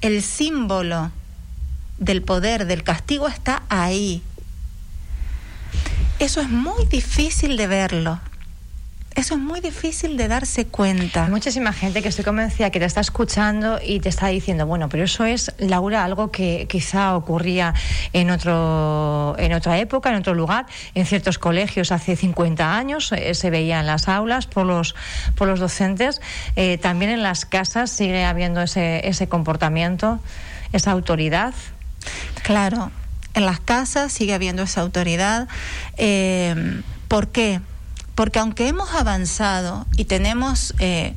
el 0.00 0.22
símbolo 0.22 1.10
del 1.98 2.22
poder, 2.22 2.66
del 2.66 2.82
castigo 2.82 3.28
está 3.28 3.62
ahí. 3.68 4.22
Eso 6.18 6.40
es 6.40 6.48
muy 6.48 6.86
difícil 6.86 7.56
de 7.56 7.66
verlo. 7.66 8.20
Eso 9.16 9.34
es 9.34 9.40
muy 9.40 9.60
difícil 9.60 10.16
de 10.16 10.28
darse 10.28 10.66
cuenta. 10.66 11.24
Hay 11.24 11.30
muchísima 11.30 11.72
gente 11.72 12.00
que 12.00 12.08
estoy 12.08 12.24
convencida 12.24 12.70
que 12.70 12.78
te 12.78 12.84
está 12.84 13.00
escuchando 13.00 13.80
y 13.84 13.98
te 13.98 14.08
está 14.08 14.28
diciendo, 14.28 14.66
bueno, 14.66 14.88
pero 14.88 15.02
eso 15.02 15.24
es, 15.24 15.52
Laura, 15.58 16.04
algo 16.04 16.30
que 16.30 16.66
quizá 16.68 17.16
ocurría 17.16 17.74
en, 18.12 18.30
otro, 18.30 19.34
en 19.38 19.52
otra 19.52 19.78
época, 19.78 20.10
en 20.10 20.16
otro 20.16 20.34
lugar. 20.34 20.66
En 20.94 21.06
ciertos 21.06 21.38
colegios 21.38 21.90
hace 21.90 22.14
50 22.14 22.76
años 22.76 23.10
eh, 23.10 23.34
se 23.34 23.50
veía 23.50 23.80
en 23.80 23.86
las 23.86 24.06
aulas 24.06 24.46
por 24.46 24.64
los, 24.64 24.94
por 25.34 25.48
los 25.48 25.58
docentes. 25.58 26.20
Eh, 26.54 26.78
también 26.78 27.10
en 27.10 27.24
las 27.24 27.44
casas 27.44 27.90
sigue 27.90 28.24
habiendo 28.24 28.62
ese, 28.62 29.06
ese 29.08 29.28
comportamiento, 29.28 30.20
esa 30.72 30.92
autoridad. 30.92 31.52
Claro, 32.44 32.92
en 33.34 33.44
las 33.44 33.58
casas 33.58 34.12
sigue 34.12 34.34
habiendo 34.34 34.62
esa 34.62 34.82
autoridad. 34.82 35.48
Eh, 35.96 36.80
¿Por 37.08 37.28
qué? 37.28 37.60
Porque 38.20 38.38
aunque 38.38 38.68
hemos 38.68 38.92
avanzado 38.92 39.86
y 39.96 40.04
tenemos, 40.04 40.74
eh, 40.78 41.14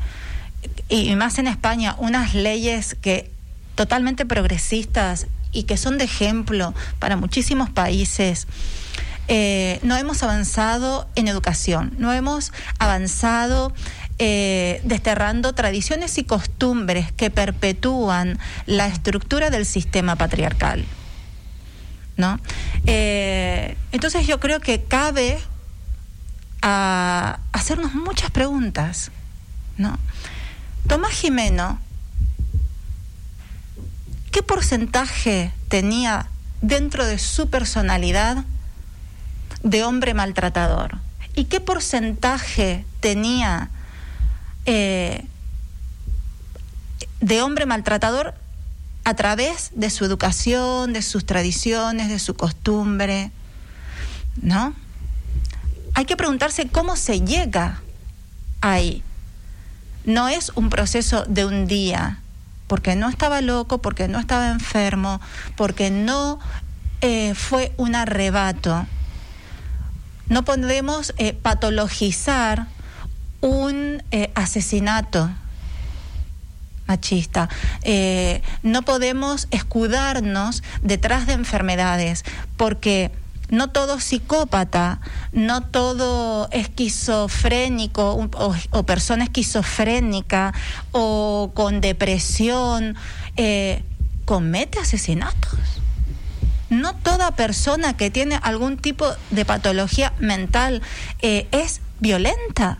y 0.87 1.13
más 1.17 1.37
en 1.37 1.47
España, 1.47 1.97
unas 1.97 2.33
leyes 2.33 2.95
que 2.95 3.29
totalmente 3.75 4.25
progresistas 4.25 5.27
y 5.51 5.63
que 5.63 5.75
son 5.75 5.97
de 5.97 6.05
ejemplo 6.05 6.73
para 6.99 7.17
muchísimos 7.17 7.69
países, 7.69 8.47
eh, 9.27 9.81
no 9.83 9.97
hemos 9.97 10.23
avanzado 10.23 11.05
en 11.15 11.27
educación, 11.27 11.93
no 11.97 12.13
hemos 12.13 12.53
avanzado 12.79 13.73
eh, 14.17 14.79
desterrando 14.85 15.51
tradiciones 15.51 16.17
y 16.17 16.23
costumbres 16.23 17.11
que 17.11 17.29
perpetúan 17.29 18.39
la 18.65 18.87
estructura 18.87 19.49
del 19.49 19.65
sistema 19.65 20.15
patriarcal. 20.15 20.85
¿no? 22.15 22.39
entonces 22.85 24.25
yo 24.25 24.39
creo 24.39 24.59
que 24.59 24.83
cabe 24.83 25.39
a 26.65 27.39
hacernos 27.51 27.93
muchas 27.93 28.31
preguntas, 28.31 29.11
¿no? 29.77 29.99
Tomás 30.87 31.11
Jimeno, 31.11 31.77
¿qué 34.31 34.41
porcentaje 34.41 35.51
tenía 35.67 36.27
dentro 36.61 37.05
de 37.05 37.19
su 37.19 37.49
personalidad 37.49 38.45
de 39.61 39.83
hombre 39.83 40.13
maltratador? 40.13 40.99
¿Y 41.35 41.45
qué 41.45 41.59
porcentaje 41.59 42.85
tenía 43.01 43.69
eh, 44.65 45.25
de 47.19 47.41
hombre 47.41 47.65
maltratador 47.65 48.35
a 49.03 49.15
través 49.15 49.71
de 49.75 49.89
su 49.89 50.05
educación, 50.05 50.93
de 50.93 51.01
sus 51.01 51.25
tradiciones, 51.25 52.07
de 52.07 52.19
su 52.19 52.35
costumbre? 52.35 53.31
¿No? 54.41 54.73
Hay 55.93 56.05
que 56.05 56.17
preguntarse 56.17 56.67
cómo 56.67 56.95
se 56.95 57.21
llega 57.21 57.81
ahí. 58.61 59.03
No 60.05 60.27
es 60.27 60.51
un 60.55 60.69
proceso 60.69 61.23
de 61.25 61.45
un 61.45 61.67
día, 61.67 62.19
porque 62.67 62.95
no 62.95 63.09
estaba 63.09 63.41
loco, 63.41 63.81
porque 63.81 64.07
no 64.07 64.19
estaba 64.19 64.49
enfermo, 64.49 65.21
porque 65.55 65.91
no 65.91 66.39
eh, 67.01 67.35
fue 67.35 67.73
un 67.77 67.95
arrebato. 67.95 68.85
No 70.27 70.43
podemos 70.43 71.13
eh, 71.17 71.33
patologizar 71.33 72.67
un 73.41 74.01
eh, 74.11 74.31
asesinato 74.35 75.29
machista. 76.87 77.49
no 78.61 78.81
podemos 78.83 79.47
escudarnos 79.51 80.63
detrás 80.81 81.27
de 81.27 81.33
enfermedades, 81.33 82.23
porque 82.57 83.11
no 83.49 83.69
todo 83.69 83.99
psicópata, 83.99 84.99
no 85.31 85.61
todo 85.61 86.49
esquizofrénico 86.51 88.29
o, 88.71 88.83
persona 88.83 89.25
esquizofrénica 89.25 90.53
o 90.91 91.51
con 91.53 91.81
depresión 91.81 92.95
eh, 93.37 93.83
comete 94.25 94.79
asesinatos. 94.79 95.59
No 96.69 96.95
toda 96.95 97.35
persona 97.35 97.95
que 97.95 98.09
tiene 98.09 98.39
algún 98.41 98.77
tipo 98.77 99.05
de 99.29 99.45
patología 99.45 100.13
mental 100.19 100.81
eh, 101.21 101.47
es 101.51 101.81
violenta. 101.99 102.79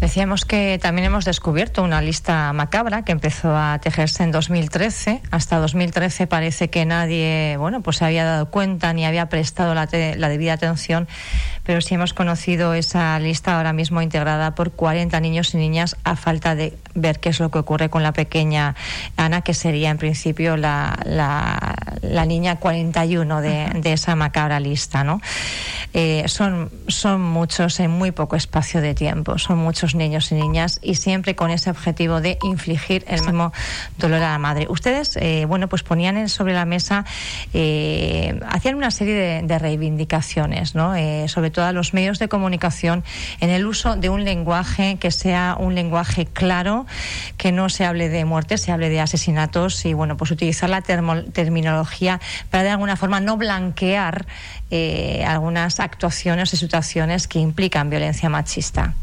Decíamos 0.00 0.44
que 0.44 0.78
también 0.80 1.06
hemos 1.06 1.24
descubierto 1.24 1.82
una 1.82 2.00
lista 2.00 2.52
macabra 2.52 3.02
que 3.02 3.12
empezó 3.12 3.56
a 3.56 3.78
tejerse 3.80 4.24
en 4.24 4.32
2013. 4.32 5.20
Hasta 5.30 5.58
2013 5.58 6.26
parece 6.26 6.70
que 6.70 6.84
nadie, 6.84 7.56
bueno, 7.58 7.82
pues 7.82 7.98
se 7.98 8.04
había 8.04 8.24
dado 8.24 8.50
cuenta 8.50 8.92
ni 8.92 9.04
había 9.04 9.28
prestado 9.28 9.74
la, 9.74 9.88
la 10.16 10.28
debida 10.28 10.54
atención, 10.54 11.08
pero 11.64 11.80
sí 11.80 11.94
hemos 11.94 12.14
conocido 12.14 12.74
esa 12.74 13.18
lista 13.18 13.56
ahora 13.56 13.72
mismo 13.72 14.02
integrada 14.02 14.54
por 14.54 14.72
40 14.72 15.20
niños 15.20 15.54
y 15.54 15.58
niñas 15.58 15.96
a 16.04 16.16
falta 16.16 16.54
de 16.54 16.76
ver 16.94 17.20
qué 17.20 17.28
es 17.28 17.40
lo 17.40 17.50
que 17.50 17.58
ocurre 17.58 17.90
con 17.90 18.02
la 18.02 18.12
pequeña 18.12 18.74
Ana, 19.16 19.42
que 19.42 19.54
sería 19.54 19.90
en 19.90 19.98
principio 19.98 20.56
la, 20.56 20.98
la, 21.04 22.24
niña 22.24 22.56
41 22.56 23.40
de, 23.40 23.70
de, 23.74 23.92
esa 23.92 24.16
macabra 24.16 24.60
lista, 24.60 25.04
¿no? 25.04 25.20
Eh, 25.92 26.24
son, 26.26 26.70
son 26.88 27.20
muchos 27.20 27.78
en 27.80 27.90
muy 27.90 28.10
poco 28.12 28.36
espacio 28.36 28.61
de 28.62 28.94
tiempo, 28.94 29.38
son 29.38 29.58
muchos 29.58 29.94
niños 29.94 30.30
y 30.32 30.36
niñas 30.36 30.78
y 30.82 30.94
siempre 30.94 31.34
con 31.34 31.50
ese 31.50 31.70
objetivo 31.70 32.20
de 32.20 32.38
infligir 32.42 33.04
el 33.08 33.22
mismo 33.22 33.52
dolor 33.98 34.22
a 34.22 34.32
la 34.32 34.38
madre. 34.38 34.66
Ustedes, 34.68 35.16
eh, 35.16 35.44
bueno, 35.46 35.68
pues 35.68 35.82
ponían 35.82 36.28
sobre 36.28 36.52
la 36.52 36.64
mesa, 36.64 37.04
eh, 37.54 38.38
hacían 38.48 38.76
una 38.76 38.90
serie 38.90 39.14
de, 39.14 39.42
de 39.42 39.58
reivindicaciones, 39.58 40.74
¿no? 40.74 40.92
sobre 41.28 41.50
todo 41.50 41.64
a 41.64 41.72
los 41.72 41.94
medios 41.94 42.18
de 42.18 42.28
comunicación 42.28 43.04
en 43.40 43.50
el 43.50 43.66
uso 43.66 43.96
de 43.96 44.08
un 44.08 44.24
lenguaje 44.24 44.96
que 44.98 45.10
sea 45.10 45.56
un 45.58 45.74
lenguaje 45.74 46.26
claro, 46.26 46.86
que 47.36 47.52
no 47.52 47.68
se 47.68 47.84
hable 47.84 48.08
de 48.08 48.24
muerte, 48.24 48.58
se 48.58 48.72
hable 48.72 48.88
de 48.88 49.00
asesinatos 49.00 49.84
y 49.84 49.94
bueno, 49.94 50.16
pues 50.16 50.30
utilizar 50.30 50.70
la 50.70 50.82
terminología 50.82 52.20
para 52.50 52.64
de 52.64 52.70
alguna 52.70 52.96
forma 52.96 53.20
no 53.20 53.36
blanquear 53.36 54.26
eh, 54.74 55.22
algunas 55.26 55.80
actuaciones 55.80 56.54
y 56.54 56.56
situaciones 56.56 57.28
que 57.28 57.38
implican 57.38 57.90
violencia 57.90 58.30
machista. 58.30 58.94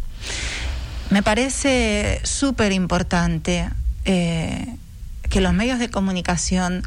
Me 1.11 1.21
parece 1.21 2.19
súper 2.23 2.71
importante 2.71 3.69
eh, 4.03 4.65
que 5.29 5.41
los 5.41 5.53
medios 5.53 5.77
de 5.77 5.91
comunicación, 5.91 6.81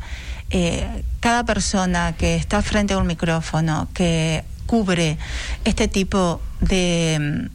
eh, 0.50 1.04
cada 1.20 1.44
persona 1.44 2.16
que 2.18 2.34
está 2.34 2.60
frente 2.60 2.94
a 2.94 2.98
un 2.98 3.06
micrófono, 3.06 3.86
que 3.94 4.42
cubre 4.66 5.16
este 5.64 5.86
tipo 5.86 6.42
de, 6.60 7.50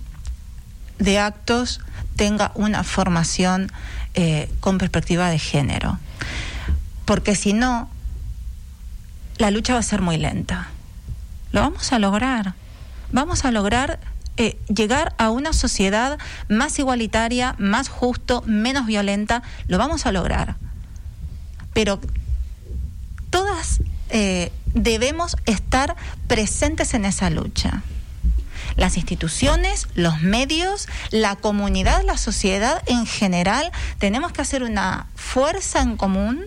de 0.98 1.20
actos, 1.20 1.82
tenga 2.16 2.54
una 2.56 2.86
formación 2.86 3.70
con 4.62 4.78
perspectiva 4.78 5.30
de 5.30 5.40
género. 5.40 6.00
Porque 7.04 7.36
si 7.36 7.52
no, 7.52 7.90
la 9.40 9.52
lucha 9.52 9.74
va 9.74 9.80
a 9.80 9.84
ser 9.84 10.02
muy 10.02 10.16
lenta. 10.16 10.70
Lo 11.58 11.64
vamos 11.64 11.92
a 11.92 11.98
lograr. 11.98 12.54
Vamos 13.12 13.44
a 13.44 13.50
lograr 13.50 14.00
eh, 14.38 14.60
llegar 14.68 15.16
a 15.18 15.32
una 15.32 15.54
sociedad 15.54 16.20
más 16.50 16.78
igualitaria, 16.78 17.56
más 17.58 17.90
justo, 17.90 18.44
menos 18.46 18.86
violenta. 18.86 19.42
Lo 19.68 19.80
vamos 19.80 20.06
a 20.06 20.12
lograr. 20.12 20.58
Pero 21.74 22.00
todas 23.32 23.80
eh, 24.10 24.52
debemos 24.76 25.36
estar 25.48 25.96
presentes 26.28 26.94
en 26.94 27.06
esa 27.06 27.32
lucha. 27.32 27.82
Las 28.76 28.96
instituciones, 28.96 29.88
los 29.96 30.22
medios, 30.22 30.88
la 31.10 31.38
comunidad, 31.38 32.04
la 32.06 32.18
sociedad 32.18 32.84
en 32.86 33.08
general, 33.08 33.72
tenemos 33.98 34.32
que 34.32 34.44
hacer 34.44 34.62
una 34.62 35.08
fuerza 35.16 35.82
en 35.82 35.98
común 35.98 36.40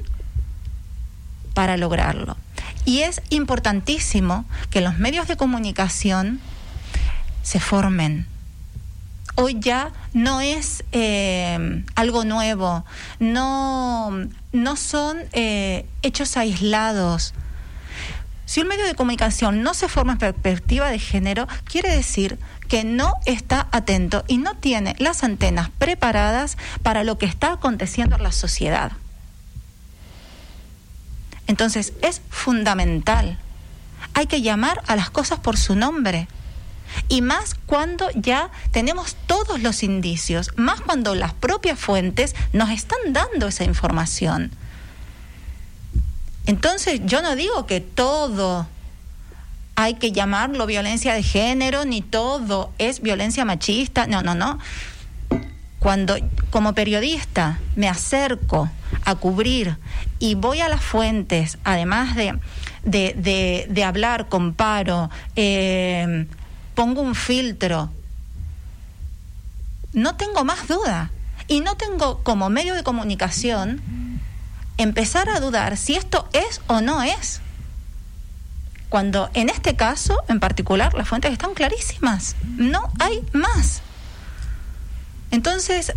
para 1.53 1.77
lograrlo. 1.77 2.37
Y 2.85 3.01
es 3.01 3.21
importantísimo 3.31 4.45
que 4.71 4.81
los 4.81 4.99
medios 4.99 5.29
de 5.29 5.37
comunicación 5.37 6.41
se 7.43 7.61
formen. 7.61 8.27
Hoy 9.37 9.57
ya 9.61 9.93
no 10.13 10.41
es 10.41 10.85
eh, 10.93 11.85
algo 11.95 12.25
nuevo, 12.25 12.85
no, 13.21 14.11
no 14.53 14.77
son 14.77 15.19
eh, 15.33 15.87
hechos 16.03 16.37
aislados. 16.37 17.33
Si 18.45 18.61
un 18.61 18.67
medio 18.67 18.85
de 18.85 18.97
comunicación 18.97 19.63
no 19.63 19.75
se 19.75 19.89
forma 19.89 20.15
en 20.15 20.19
perspectiva 20.19 20.91
de 20.91 20.99
género, 20.99 21.47
quiere 21.65 21.95
decir 21.95 22.39
que 22.69 22.83
no 22.83 23.15
está 23.25 23.69
atento 23.71 24.25
y 24.27 24.39
no 24.39 24.57
tiene 24.57 24.97
las 24.99 25.23
antenas 25.23 25.71
preparadas 25.79 26.59
para 26.83 27.05
lo 27.05 27.17
que 27.17 27.27
está 27.27 27.53
aconteciendo 27.53 28.17
en 28.17 28.25
la 28.25 28.33
sociedad. 28.33 28.93
Entonces 31.51 31.95
es 32.01 32.23
fundamental. 32.31 33.37
Hay 34.15 34.29
que 34.29 34.41
llamar 34.41 34.85
a 34.87 34.95
las 34.95 35.11
cosas 35.11 35.41
por 35.41 35.57
su 35.57 35.75
nombre. 35.75 36.29
Y 37.09 37.23
más 37.23 37.57
cuando 37.67 38.09
ya 38.15 38.53
tenemos 38.71 39.17
todos 39.27 39.61
los 39.61 39.83
indicios, 39.83 40.53
más 40.55 40.81
cuando 40.81 41.17
las 41.17 41.35
propias 41.35 41.77
fuentes 41.77 42.37
nos 42.53 42.71
están 42.71 43.01
dando 43.09 43.49
esa 43.49 43.65
información. 43.65 44.53
Entonces 46.47 47.01
yo 47.05 47.21
no 47.21 47.35
digo 47.35 47.67
que 47.67 47.81
todo 47.81 48.69
hay 49.75 49.95
que 49.95 50.13
llamarlo 50.13 50.67
violencia 50.67 51.15
de 51.15 51.25
género, 51.25 51.85
ni 51.85 52.01
todo 52.01 52.73
es 52.79 53.01
violencia 53.01 53.45
machista, 53.45 54.07
no, 54.07 54.23
no, 54.23 54.37
no. 54.37 54.61
Cuando 55.81 56.17
como 56.51 56.75
periodista 56.75 57.59
me 57.75 57.89
acerco 57.89 58.71
a 59.05 59.15
cubrir 59.17 59.79
y 60.19 60.35
voy 60.35 60.61
a 60.61 60.69
las 60.69 60.83
fuentes, 60.83 61.59
además 61.65 62.15
de, 62.15 62.39
de, 62.85 63.85
hablar, 63.85 64.29
comparo, 64.29 65.11
eh, 65.37 66.27
pongo 66.75 67.01
un 67.01 67.15
filtro, 67.15 67.91
no 69.93 70.17
tengo 70.17 70.45
más 70.45 70.69
duda. 70.69 71.11
Y 71.49 71.61
no 71.61 71.77
tengo 71.77 72.23
como 72.23 72.49
medio 72.49 72.75
de 72.75 72.85
comunicación 72.85 73.81
empezar 74.77 75.29
a 75.29 75.41
dudar 75.41 75.77
si 75.77 75.97
esto 75.97 76.29
es 76.33 76.61
o 76.69 76.81
no 76.81 77.03
es. 77.03 77.41
Cuando 78.89 79.31
en 79.35 79.49
este 79.49 79.75
caso, 79.77 80.23
en 80.29 80.41
particular, 80.41 80.95
las 80.95 81.09
fuentes 81.09 81.33
están 81.33 81.55
clarísimas. 81.55 82.37
No 82.57 82.91
hay 83.01 83.25
más. 83.33 83.83
Entonces, 85.31 85.93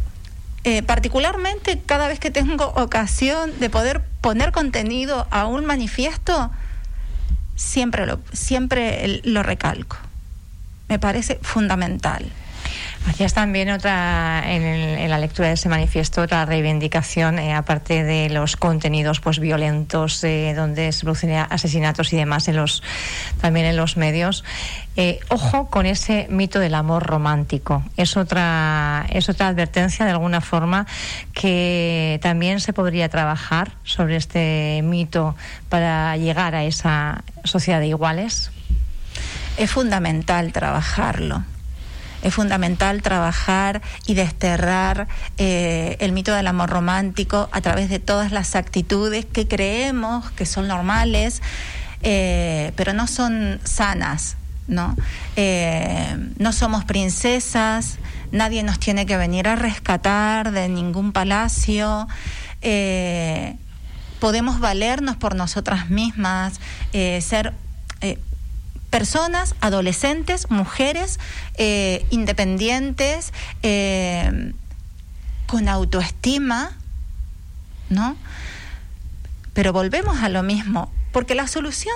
eh, 0.63 0.81
particularmente 0.83 1.81
cada 1.85 2.07
vez 2.07 2.19
que 2.19 2.31
tengo 2.31 2.67
ocasión 2.75 3.51
de 3.59 3.69
poder 3.69 4.01
poner 4.21 4.51
contenido 4.51 5.27
a 5.31 5.45
un 5.45 5.65
manifiesto, 5.65 6.51
siempre 7.55 8.05
lo, 8.05 8.19
siempre 8.31 9.21
lo 9.23 9.43
recalco. 9.43 9.97
Me 10.87 10.99
parece 10.99 11.39
fundamental. 11.41 12.31
Hacías 13.05 13.33
también 13.33 13.69
otra, 13.69 14.43
en, 14.45 15.09
la 15.09 15.17
lectura 15.17 15.49
de 15.49 15.55
ese 15.55 15.67
manifiesto, 15.67 16.21
otra 16.21 16.45
reivindicación, 16.45 17.37
eh, 17.37 17.53
aparte 17.53 18.03
de 18.03 18.29
los 18.29 18.55
contenidos 18.55 19.19
pues 19.19 19.39
violentos, 19.39 20.23
eh, 20.23 20.53
donde 20.55 20.91
se 20.93 21.01
producen 21.01 21.31
asesinatos 21.31 22.13
y 22.13 22.15
demás 22.15 22.47
en 22.47 22.55
los, 22.55 22.81
también 23.41 23.65
en 23.65 23.75
los 23.75 23.97
medios. 23.97 24.45
Eh, 24.95 25.19
ojo 25.27 25.69
con 25.69 25.85
ese 25.85 26.27
mito 26.29 26.59
del 26.59 26.75
amor 26.75 27.03
romántico. 27.03 27.83
Es 27.97 28.15
otra, 28.15 29.05
es 29.09 29.27
otra 29.27 29.49
advertencia 29.49 30.05
de 30.05 30.11
alguna 30.11 30.39
forma 30.39 30.87
que 31.33 32.19
también 32.21 32.61
se 32.61 32.71
podría 32.71 33.09
trabajar 33.09 33.73
sobre 33.83 34.15
este 34.15 34.81
mito 34.81 35.35
para 35.67 36.15
llegar 36.15 36.55
a 36.55 36.63
esa 36.63 37.23
sociedad 37.43 37.81
de 37.81 37.87
iguales. 37.87 38.51
Es 39.57 39.69
fundamental 39.69 40.53
trabajarlo 40.53 41.43
es 42.23 42.33
fundamental 42.33 43.01
trabajar 43.01 43.81
y 44.07 44.13
desterrar 44.15 45.07
eh, 45.38 45.97
el 45.99 46.13
mito 46.13 46.33
del 46.33 46.47
amor 46.47 46.69
romántico 46.69 47.49
a 47.51 47.62
través 47.62 47.89
de 47.89 47.99
todas 47.99 48.31
las 48.31 48.55
actitudes 48.55 49.25
que 49.25 49.47
creemos 49.47 50.31
que 50.31 50.45
son 50.45 50.67
normales, 50.67 51.41
eh, 52.01 52.71
pero 52.75 52.93
no 52.93 53.07
son 53.07 53.59
sanas. 53.63 54.38
¿no? 54.65 54.95
Eh, 55.36 56.15
no 56.38 56.53
somos 56.53 56.86
princesas, 56.86 57.97
nadie 58.31 58.63
nos 58.63 58.79
tiene 58.79 59.05
que 59.05 59.17
venir 59.17 59.49
a 59.49 59.57
rescatar 59.57 60.51
de 60.51 60.69
ningún 60.69 61.12
palacio. 61.12 62.07
podemos 64.19 64.62
valernos 64.62 65.17
por 65.17 65.36
nosotras 65.36 65.89
mismas, 65.89 66.62
ser 66.93 67.53
personas, 68.93 69.56
adolescentes, 69.60 70.51
mujeres 70.51 71.19
eh, 71.56 72.06
independientes, 72.12 73.34
eh, 73.63 74.53
con 75.47 75.67
autoestima, 75.67 76.77
¿no? 77.89 78.15
Pero 79.56 79.73
volvemos 79.73 80.21
a 80.21 80.29
lo 80.29 80.43
mismo, 80.43 80.91
porque 81.12 81.34
la 81.34 81.47
solución 81.47 81.95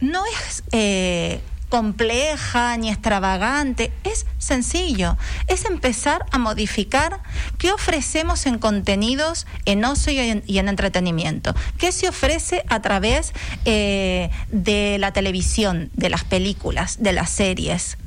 no 0.00 0.24
es 0.24 0.64
eh, 0.72 1.42
compleja 1.68 2.76
ni 2.76 2.90
extravagante, 2.90 3.92
es 4.04 4.26
sencillo, 4.38 5.16
es 5.46 5.64
empezar 5.64 6.24
a 6.30 6.38
modificar 6.38 7.20
qué 7.58 7.72
ofrecemos 7.72 8.46
en 8.46 8.58
contenidos, 8.58 9.46
en 9.64 9.84
ocio 9.84 10.12
y 10.12 10.58
en, 10.58 10.68
entretenimiento, 10.68 11.54
qué 11.78 11.92
se 11.92 12.08
ofrece 12.08 12.64
a 12.68 12.80
través 12.80 13.32
eh, 13.64 14.30
de 14.50 14.96
la 14.98 15.12
televisión, 15.12 15.90
de 15.94 16.10
las 16.10 16.24
películas, 16.24 16.96
de 17.00 17.12
las 17.12 17.30
series. 17.30 17.98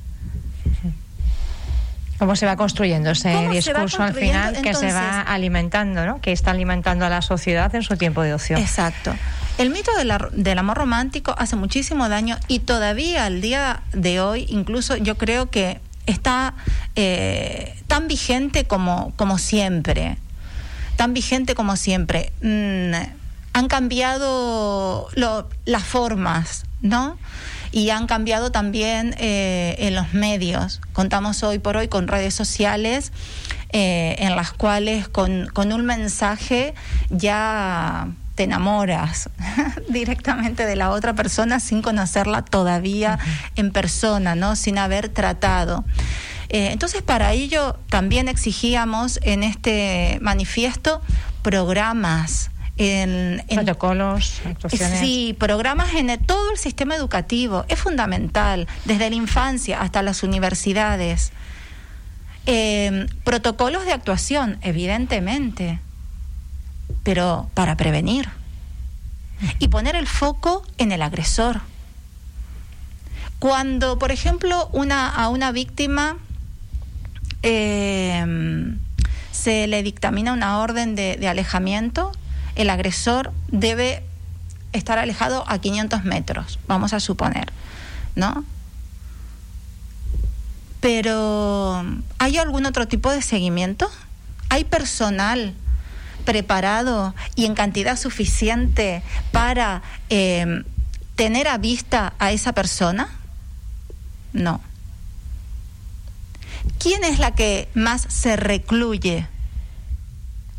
¿Cómo 2.17 2.35
se 2.35 2.45
va 2.45 2.55
construyendo 2.55 3.09
ese 3.09 3.49
discurso 3.49 4.03
al 4.03 4.13
final 4.13 4.61
que 4.61 4.75
se 4.75 4.93
va 4.93 5.21
alimentando, 5.21 6.05
¿no? 6.05 6.21
que 6.21 6.31
está 6.31 6.51
alimentando 6.51 7.03
a 7.03 7.09
la 7.09 7.23
sociedad 7.23 7.73
en 7.73 7.81
su 7.81 7.97
tiempo 7.97 8.21
de 8.21 8.35
ocio? 8.35 8.57
Exacto. 8.57 9.15
El 9.57 9.69
mito 9.69 9.91
del 10.31 10.59
amor 10.59 10.77
romántico 10.77 11.35
hace 11.37 11.55
muchísimo 11.55 12.09
daño 12.09 12.37
y 12.47 12.59
todavía 12.59 13.25
al 13.25 13.41
día 13.41 13.83
de 13.93 14.19
hoy, 14.19 14.45
incluso 14.49 14.97
yo 14.97 15.17
creo 15.17 15.49
que 15.49 15.79
está 16.05 16.55
eh, 16.95 17.75
tan 17.87 18.07
vigente 18.07 18.65
como, 18.65 19.13
como 19.15 19.37
siempre. 19.37 20.17
Tan 20.95 21.13
vigente 21.13 21.53
como 21.55 21.75
siempre. 21.75 22.31
Mm, 22.41 22.93
han 23.53 23.67
cambiado 23.67 25.09
las 25.65 25.83
formas, 25.83 26.63
¿no? 26.81 27.17
y 27.71 27.89
han 27.89 28.05
cambiado 28.05 28.51
también 28.51 29.15
eh, 29.17 29.75
en 29.79 29.95
los 29.95 30.13
medios. 30.13 30.81
Contamos 30.93 31.41
hoy 31.43 31.59
por 31.59 31.77
hoy 31.77 31.87
con 31.87 32.07
redes 32.07 32.33
sociales 32.33 33.11
eh, 33.71 34.15
en 34.19 34.35
las 34.35 34.51
cuales 34.51 35.07
con, 35.07 35.47
con, 35.47 35.71
un 35.71 35.85
mensaje 35.85 36.73
ya 37.09 38.09
te 38.35 38.43
enamoras 38.43 39.29
directamente 39.89 40.65
de 40.65 40.75
la 40.75 40.89
otra 40.89 41.13
persona 41.13 41.59
sin 41.59 41.81
conocerla 41.81 42.43
todavía 42.43 43.19
en 43.55 43.71
persona, 43.71 44.35
¿no? 44.35 44.55
Sin 44.55 44.77
haber 44.77 45.09
tratado. 45.09 45.83
Eh, 46.49 46.71
entonces, 46.71 47.01
para 47.01 47.31
ello 47.31 47.77
también 47.89 48.27
exigíamos 48.27 49.19
en 49.23 49.43
este 49.43 50.17
manifiesto 50.21 51.01
programas. 51.41 52.49
En, 52.77 53.43
protocolos, 53.47 54.41
actuaciones. 54.43 54.99
Sí, 54.99 55.35
programas 55.37 55.93
en 55.93 56.17
todo 56.25 56.51
el 56.51 56.57
sistema 56.57 56.95
educativo. 56.95 57.63
Es 57.67 57.79
fundamental, 57.79 58.67
desde 58.85 59.09
la 59.09 59.15
infancia 59.15 59.81
hasta 59.81 60.01
las 60.01 60.23
universidades. 60.23 61.31
Eh, 62.47 63.05
protocolos 63.23 63.85
de 63.85 63.91
actuación, 63.91 64.57
evidentemente, 64.61 65.79
pero 67.03 67.49
para 67.53 67.77
prevenir. 67.77 68.29
Y 69.59 69.69
poner 69.69 69.95
el 69.95 70.07
foco 70.07 70.63
en 70.77 70.91
el 70.91 71.01
agresor. 71.01 71.61
Cuando, 73.39 73.97
por 73.97 74.11
ejemplo, 74.11 74.69
una, 74.71 75.09
a 75.09 75.29
una 75.29 75.51
víctima 75.51 76.17
eh, 77.41 78.75
se 79.31 79.67
le 79.67 79.81
dictamina 79.81 80.33
una 80.33 80.59
orden 80.59 80.95
de, 80.95 81.17
de 81.17 81.27
alejamiento, 81.27 82.11
el 82.55 82.69
agresor 82.69 83.33
debe 83.47 84.03
estar 84.73 84.99
alejado 84.99 85.43
a 85.47 85.59
500 85.59 86.03
metros, 86.03 86.59
vamos 86.67 86.93
a 86.93 86.99
suponer, 86.99 87.51
¿no? 88.15 88.45
Pero, 90.79 91.83
¿hay 92.17 92.37
algún 92.37 92.65
otro 92.65 92.87
tipo 92.87 93.11
de 93.11 93.21
seguimiento? 93.21 93.89
¿Hay 94.49 94.63
personal 94.63 95.53
preparado 96.21 97.13
y 97.35 97.45
en 97.45 97.55
cantidad 97.55 97.97
suficiente 97.97 99.03
para 99.31 99.81
eh, 100.09 100.63
tener 101.15 101.47
a 101.47 101.57
vista 101.57 102.13
a 102.19 102.31
esa 102.31 102.53
persona? 102.53 103.09
No. 104.33 104.61
¿Quién 106.79 107.03
es 107.03 107.19
la 107.19 107.31
que 107.31 107.69
más 107.73 108.05
se 108.09 108.35
recluye 108.35 109.27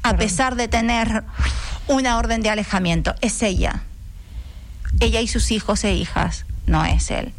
a 0.03 0.17
pesar 0.17 0.57
de 0.57 0.69
tener 0.69 1.25
una 1.87 2.19
orden 2.19 2.43
de 2.43 2.51
alejamiento? 2.51 3.15
Es 3.21 3.43
ella. 3.43 3.83
Ella 5.01 5.21
y 5.21 5.29
sus 5.29 5.51
hijos 5.51 5.85
e 5.85 5.95
hijas, 5.95 6.45
no 6.67 6.85
es 6.85 7.11
él. 7.11 7.33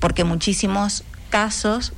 Porque 0.00 0.24
muchísimos 0.24 1.04
casos, 1.30 1.92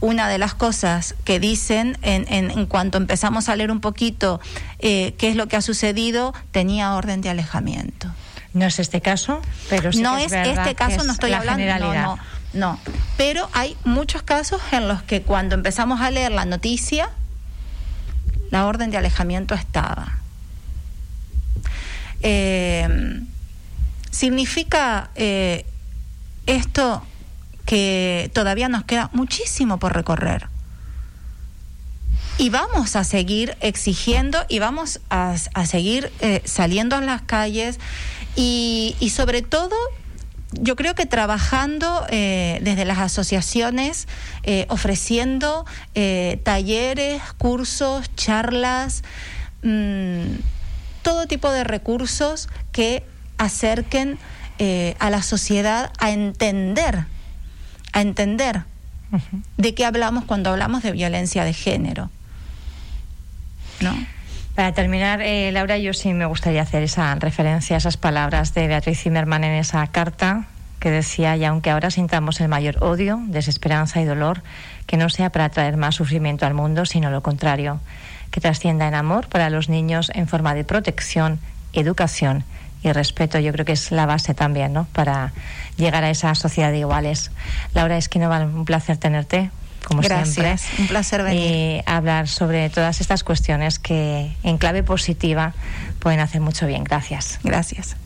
una 0.00 0.28
de 0.28 0.38
las 0.38 0.54
cosas 0.54 1.14
que 1.24 1.40
dicen 1.40 1.98
en, 2.02 2.26
en, 2.32 2.50
en 2.50 2.66
cuanto 2.66 2.98
empezamos 2.98 3.48
a 3.48 3.56
leer 3.56 3.70
un 3.70 3.80
poquito 3.80 4.40
eh, 4.78 5.14
qué 5.18 5.28
es 5.28 5.36
lo 5.36 5.48
que 5.48 5.56
ha 5.56 5.62
sucedido, 5.62 6.34
tenía 6.52 6.94
orden 6.94 7.20
de 7.20 7.30
alejamiento. 7.30 8.08
No 8.54 8.64
es 8.66 8.78
este 8.78 9.00
caso, 9.00 9.40
pero 9.68 9.92
sí 9.92 10.00
no 10.00 10.16
que 10.16 10.24
es, 10.24 10.32
es, 10.32 10.58
este 10.58 10.74
caso, 10.74 11.00
es 11.00 11.06
no 11.06 11.12
estoy 11.12 11.30
la 11.30 11.38
hablando. 11.38 11.78
No, 11.78 11.94
no, 11.94 12.18
no. 12.54 12.80
Pero 13.16 13.48
hay 13.52 13.76
muchos 13.84 14.22
casos 14.22 14.60
en 14.72 14.88
los 14.88 15.02
que 15.02 15.22
cuando 15.22 15.54
empezamos 15.54 16.00
a 16.00 16.10
leer 16.10 16.32
la 16.32 16.44
noticia, 16.44 17.10
la 18.50 18.66
orden 18.66 18.90
de 18.90 18.96
alejamiento 18.96 19.54
estaba. 19.54 20.18
Eh, 22.20 23.20
significa 24.10 25.10
eh, 25.14 25.66
esto 26.46 27.02
que 27.68 28.30
todavía 28.32 28.70
nos 28.70 28.84
queda 28.84 29.10
muchísimo 29.12 29.78
por 29.78 29.92
recorrer. 29.92 30.48
Y 32.38 32.48
vamos 32.48 32.96
a 32.96 33.04
seguir 33.04 33.58
exigiendo 33.60 34.38
y 34.48 34.58
vamos 34.58 35.00
a, 35.10 35.36
seguir 35.66 36.10
eh, 36.20 36.40
saliendo 36.46 36.96
a 36.96 37.02
las 37.02 37.20
calles 37.20 37.78
y, 38.36 38.96
sobre 39.14 39.42
todo 39.42 39.76
yo 40.52 40.76
creo 40.76 40.94
que 40.94 41.04
trabajando 41.04 42.06
eh, 42.08 42.58
desde 42.62 42.86
las 42.86 43.00
asociaciones, 43.00 44.08
eh, 44.44 44.64
ofreciendo 44.70 45.66
talleres, 46.42 47.20
cursos, 47.36 48.10
charlas, 48.14 49.02
mmm, 49.62 50.22
todo 51.02 51.26
tipo 51.26 51.50
de 51.50 51.64
recursos 51.64 52.48
que 52.72 53.04
acerquen 53.36 54.18
a 54.98 55.10
la 55.10 55.22
sociedad 55.22 55.92
a 55.98 56.12
entender, 56.12 57.04
a 57.98 58.02
entender 58.02 58.62
de 59.56 59.74
qué 59.74 59.84
hablamos 59.84 60.24
cuando 60.24 60.50
hablamos 60.50 60.82
de 60.82 60.92
violencia 60.92 61.44
de 61.44 61.52
género. 61.52 62.10
¿No? 63.80 63.92
Para 64.54 64.72
terminar, 64.72 65.20
eh, 65.20 65.50
Laura, 65.52 65.78
yo 65.78 65.92
sí 65.94 66.12
me 66.12 66.26
gustaría 66.26 66.62
hacer 66.62 66.82
esa 66.82 67.14
referencia 67.16 67.76
a 67.76 67.78
esas 67.78 67.96
palabras 67.96 68.54
de 68.54 68.68
Beatriz 68.68 69.00
Zimmerman 69.00 69.44
en 69.44 69.54
esa 69.54 69.86
carta 69.88 70.46
que 70.78 70.90
decía, 70.90 71.36
y 71.36 71.44
aunque 71.44 71.70
ahora 71.70 71.90
sintamos 71.90 72.40
el 72.40 72.48
mayor 72.48 72.82
odio, 72.84 73.20
desesperanza 73.26 74.00
y 74.00 74.04
dolor, 74.04 74.42
que 74.86 74.96
no 74.96 75.08
sea 75.10 75.30
para 75.30 75.48
traer 75.48 75.76
más 75.76 75.96
sufrimiento 75.96 76.46
al 76.46 76.54
mundo, 76.54 76.86
sino 76.86 77.10
lo 77.10 77.22
contrario, 77.22 77.80
que 78.30 78.40
trascienda 78.40 78.86
en 78.86 78.94
amor 78.94 79.28
para 79.28 79.50
los 79.50 79.68
niños 79.68 80.12
en 80.14 80.28
forma 80.28 80.54
de 80.54 80.62
protección, 80.62 81.40
educación 81.72 82.44
y 82.82 82.92
respeto. 82.92 83.38
Yo 83.38 83.52
creo 83.52 83.64
que 83.64 83.72
es 83.72 83.90
la 83.90 84.06
base 84.06 84.34
también, 84.34 84.72
¿no? 84.72 84.86
Para 84.92 85.32
llegar 85.76 86.04
a 86.04 86.10
esa 86.10 86.34
sociedad 86.34 86.70
de 86.70 86.78
iguales. 86.78 87.30
Laura 87.74 87.96
Esquinoval, 87.96 88.44
un 88.46 88.64
placer 88.64 88.96
tenerte 88.96 89.50
como 89.84 90.02
Gracias, 90.02 90.60
siempre. 90.60 90.82
un 90.82 90.88
placer 90.88 91.22
venir. 91.22 91.40
Y 91.40 91.82
hablar 91.86 92.28
sobre 92.28 92.68
todas 92.68 93.00
estas 93.00 93.24
cuestiones 93.24 93.78
que 93.78 94.36
en 94.42 94.58
clave 94.58 94.82
positiva 94.82 95.54
pueden 95.98 96.20
hacer 96.20 96.40
mucho 96.40 96.66
bien. 96.66 96.84
Gracias. 96.84 97.38
Gracias. 97.42 97.96